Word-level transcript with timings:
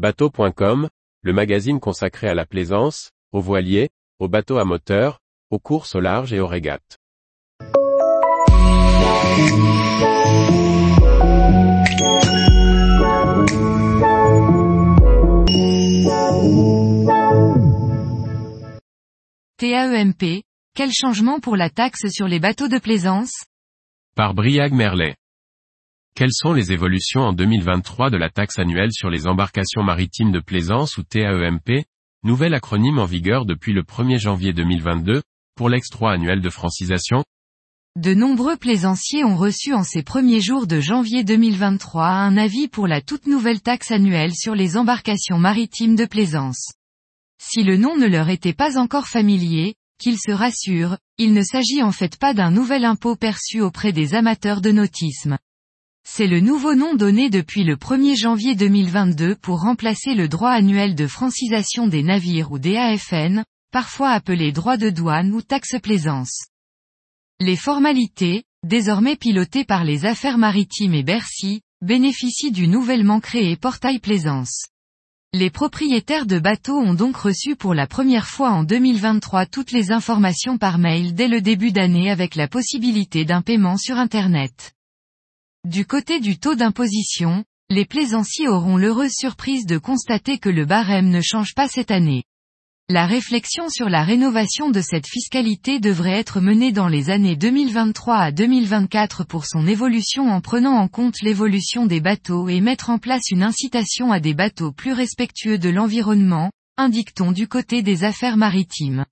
Bateau.com, 0.00 0.88
le 1.20 1.32
magazine 1.34 1.78
consacré 1.78 2.26
à 2.26 2.32
la 2.32 2.46
plaisance, 2.46 3.10
aux 3.32 3.42
voiliers, 3.42 3.90
aux 4.18 4.28
bateaux 4.28 4.56
à 4.56 4.64
moteur, 4.64 5.20
aux 5.50 5.58
courses 5.58 5.94
au 5.94 6.00
large 6.00 6.32
et 6.32 6.40
aux 6.40 6.46
régates. 6.46 6.96
TAEMP, 19.58 20.44
quel 20.74 20.92
changement 20.92 21.40
pour 21.40 21.56
la 21.56 21.68
taxe 21.68 22.06
sur 22.08 22.26
les 22.26 22.40
bateaux 22.40 22.68
de 22.68 22.78
plaisance? 22.78 23.44
Par 24.16 24.32
Briag 24.32 24.72
Merlet. 24.72 25.19
Quelles 26.20 26.34
sont 26.34 26.52
les 26.52 26.70
évolutions 26.70 27.22
en 27.22 27.32
2023 27.32 28.10
de 28.10 28.18
la 28.18 28.28
taxe 28.28 28.58
annuelle 28.58 28.92
sur 28.92 29.08
les 29.08 29.26
embarcations 29.26 29.82
maritimes 29.82 30.32
de 30.32 30.40
plaisance 30.40 30.98
ou 30.98 31.02
TAEMP, 31.02 31.86
nouvel 32.24 32.52
acronyme 32.52 32.98
en 32.98 33.06
vigueur 33.06 33.46
depuis 33.46 33.72
le 33.72 33.84
1er 33.84 34.18
janvier 34.18 34.52
2022, 34.52 35.22
pour 35.56 35.70
l'ex-3 35.70 36.12
annuel 36.12 36.42
de 36.42 36.50
francisation? 36.50 37.24
De 37.96 38.12
nombreux 38.12 38.58
plaisanciers 38.58 39.24
ont 39.24 39.34
reçu 39.34 39.72
en 39.72 39.82
ces 39.82 40.02
premiers 40.02 40.42
jours 40.42 40.66
de 40.66 40.78
janvier 40.78 41.24
2023 41.24 42.04
un 42.04 42.36
avis 42.36 42.68
pour 42.68 42.86
la 42.86 43.00
toute 43.00 43.26
nouvelle 43.26 43.62
taxe 43.62 43.90
annuelle 43.90 44.34
sur 44.34 44.54
les 44.54 44.76
embarcations 44.76 45.38
maritimes 45.38 45.96
de 45.96 46.04
plaisance. 46.04 46.74
Si 47.42 47.62
le 47.62 47.78
nom 47.78 47.96
ne 47.96 48.06
leur 48.06 48.28
était 48.28 48.52
pas 48.52 48.78
encore 48.78 49.08
familier, 49.08 49.74
qu'ils 49.98 50.18
se 50.18 50.32
rassurent, 50.32 50.98
il 51.16 51.32
ne 51.32 51.42
s'agit 51.42 51.82
en 51.82 51.92
fait 51.92 52.18
pas 52.18 52.34
d'un 52.34 52.50
nouvel 52.50 52.84
impôt 52.84 53.16
perçu 53.16 53.62
auprès 53.62 53.92
des 53.92 54.14
amateurs 54.14 54.60
de 54.60 54.70
nautisme. 54.70 55.38
C'est 56.02 56.26
le 56.26 56.40
nouveau 56.40 56.74
nom 56.74 56.94
donné 56.94 57.30
depuis 57.30 57.64
le 57.64 57.76
1er 57.76 58.18
janvier 58.18 58.54
2022 58.54 59.36
pour 59.36 59.60
remplacer 59.60 60.14
le 60.14 60.28
droit 60.28 60.50
annuel 60.50 60.94
de 60.94 61.06
francisation 61.06 61.86
des 61.86 62.02
navires 62.02 62.52
ou 62.52 62.58
des 62.58 62.76
AFN, 62.76 63.44
parfois 63.70 64.10
appelé 64.10 64.52
droit 64.52 64.76
de 64.76 64.90
douane 64.90 65.32
ou 65.32 65.42
taxe 65.42 65.76
plaisance. 65.82 66.46
Les 67.38 67.56
formalités, 67.56 68.44
désormais 68.66 69.16
pilotées 69.16 69.64
par 69.64 69.84
les 69.84 70.04
affaires 70.04 70.38
maritimes 70.38 70.94
et 70.94 71.02
Bercy, 71.02 71.62
bénéficient 71.80 72.52
du 72.52 72.68
nouvellement 72.68 73.20
créé 73.20 73.56
portail 73.56 73.98
plaisance. 73.98 74.66
Les 75.32 75.48
propriétaires 75.48 76.26
de 76.26 76.38
bateaux 76.38 76.78
ont 76.78 76.94
donc 76.94 77.16
reçu 77.16 77.54
pour 77.54 77.72
la 77.72 77.86
première 77.86 78.26
fois 78.26 78.50
en 78.50 78.64
2023 78.64 79.46
toutes 79.46 79.70
les 79.70 79.92
informations 79.92 80.58
par 80.58 80.78
mail 80.78 81.14
dès 81.14 81.28
le 81.28 81.40
début 81.40 81.72
d'année 81.72 82.10
avec 82.10 82.34
la 82.34 82.48
possibilité 82.48 83.24
d'un 83.24 83.40
paiement 83.40 83.76
sur 83.76 83.96
Internet. 83.96 84.72
Du 85.68 85.84
côté 85.84 86.20
du 86.20 86.38
taux 86.38 86.54
d'imposition, 86.54 87.44
les 87.68 87.84
plaisanciers 87.84 88.48
auront 88.48 88.78
l'heureuse 88.78 89.12
surprise 89.12 89.66
de 89.66 89.76
constater 89.76 90.38
que 90.38 90.48
le 90.48 90.64
barème 90.64 91.10
ne 91.10 91.20
change 91.20 91.54
pas 91.54 91.68
cette 91.68 91.90
année. 91.90 92.24
La 92.88 93.06
réflexion 93.06 93.68
sur 93.68 93.90
la 93.90 94.02
rénovation 94.02 94.70
de 94.70 94.80
cette 94.80 95.06
fiscalité 95.06 95.78
devrait 95.78 96.18
être 96.18 96.40
menée 96.40 96.72
dans 96.72 96.88
les 96.88 97.10
années 97.10 97.36
2023 97.36 98.16
à 98.16 98.32
2024 98.32 99.24
pour 99.24 99.44
son 99.44 99.66
évolution 99.66 100.30
en 100.30 100.40
prenant 100.40 100.76
en 100.76 100.88
compte 100.88 101.20
l'évolution 101.20 101.84
des 101.84 102.00
bateaux 102.00 102.48
et 102.48 102.62
mettre 102.62 102.88
en 102.88 102.98
place 102.98 103.30
une 103.30 103.42
incitation 103.42 104.10
à 104.10 104.18
des 104.18 104.34
bateaux 104.34 104.72
plus 104.72 104.94
respectueux 104.94 105.58
de 105.58 105.68
l'environnement, 105.68 106.50
indique-t-on 106.78 107.32
du 107.32 107.48
côté 107.48 107.82
des 107.82 108.02
affaires 108.02 108.38
maritimes. 108.38 109.04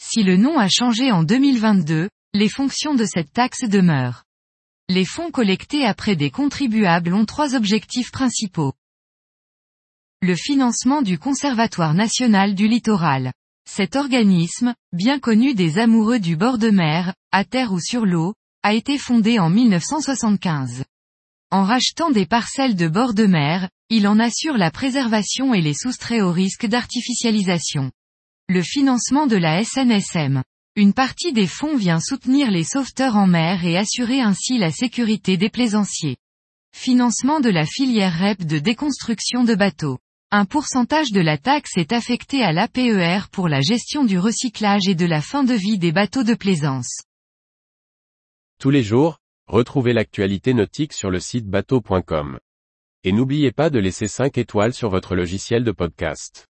Si 0.00 0.22
le 0.22 0.36
nom 0.36 0.56
a 0.56 0.68
changé 0.68 1.10
en 1.10 1.24
2022, 1.24 2.08
les 2.32 2.48
fonctions 2.48 2.94
de 2.94 3.04
cette 3.04 3.32
taxe 3.32 3.68
demeurent. 3.68 4.24
Les 4.90 5.04
fonds 5.04 5.30
collectés 5.30 5.84
après 5.84 6.16
des 6.16 6.30
contribuables 6.30 7.12
ont 7.12 7.26
trois 7.26 7.54
objectifs 7.54 8.10
principaux. 8.10 8.72
Le 10.22 10.34
financement 10.34 11.02
du 11.02 11.18
Conservatoire 11.18 11.92
national 11.92 12.54
du 12.54 12.68
littoral. 12.68 13.32
Cet 13.68 13.96
organisme, 13.96 14.74
bien 14.94 15.18
connu 15.18 15.54
des 15.54 15.78
amoureux 15.78 16.20
du 16.20 16.36
bord 16.36 16.56
de 16.56 16.70
mer, 16.70 17.14
à 17.32 17.44
terre 17.44 17.74
ou 17.74 17.80
sur 17.80 18.06
l'eau, 18.06 18.32
a 18.62 18.72
été 18.72 18.96
fondé 18.96 19.38
en 19.38 19.50
1975. 19.50 20.84
En 21.50 21.64
rachetant 21.64 22.10
des 22.10 22.24
parcelles 22.24 22.74
de 22.74 22.88
bord 22.88 23.12
de 23.12 23.26
mer, 23.26 23.68
il 23.90 24.08
en 24.08 24.18
assure 24.18 24.56
la 24.56 24.70
préservation 24.70 25.52
et 25.52 25.60
les 25.60 25.74
soustrait 25.74 26.22
au 26.22 26.32
risque 26.32 26.64
d'artificialisation. 26.64 27.92
Le 28.48 28.62
financement 28.62 29.26
de 29.26 29.36
la 29.36 29.62
SNSM. 29.62 30.42
Une 30.80 30.92
partie 30.92 31.32
des 31.32 31.48
fonds 31.48 31.76
vient 31.76 31.98
soutenir 31.98 32.52
les 32.52 32.62
sauveteurs 32.62 33.16
en 33.16 33.26
mer 33.26 33.64
et 33.64 33.76
assurer 33.76 34.20
ainsi 34.20 34.58
la 34.58 34.70
sécurité 34.70 35.36
des 35.36 35.50
plaisanciers. 35.50 36.18
Financement 36.72 37.40
de 37.40 37.48
la 37.48 37.66
filière 37.66 38.16
REP 38.16 38.44
de 38.44 38.60
déconstruction 38.60 39.42
de 39.42 39.56
bateaux. 39.56 39.98
Un 40.30 40.44
pourcentage 40.44 41.10
de 41.10 41.20
la 41.20 41.36
taxe 41.36 41.72
est 41.78 41.92
affecté 41.92 42.44
à 42.44 42.52
l'APER 42.52 43.22
pour 43.32 43.48
la 43.48 43.60
gestion 43.60 44.04
du 44.04 44.20
recyclage 44.20 44.86
et 44.86 44.94
de 44.94 45.04
la 45.04 45.20
fin 45.20 45.42
de 45.42 45.52
vie 45.52 45.78
des 45.78 45.90
bateaux 45.90 46.22
de 46.22 46.34
plaisance. 46.34 47.02
Tous 48.60 48.70
les 48.70 48.84
jours, 48.84 49.18
retrouvez 49.48 49.92
l'actualité 49.92 50.54
nautique 50.54 50.92
sur 50.92 51.10
le 51.10 51.18
site 51.18 51.48
bateau.com. 51.48 52.38
Et 53.02 53.10
n'oubliez 53.10 53.50
pas 53.50 53.68
de 53.68 53.80
laisser 53.80 54.06
5 54.06 54.38
étoiles 54.38 54.74
sur 54.74 54.90
votre 54.90 55.16
logiciel 55.16 55.64
de 55.64 55.72
podcast. 55.72 56.46